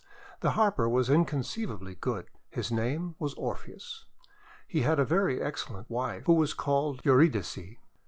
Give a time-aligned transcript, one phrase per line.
[0.39, 2.31] The Harper was inconceivably good.
[2.49, 4.05] His name was Orpheus.
[4.67, 7.59] He had a very excellent wife, who was called Eurydice.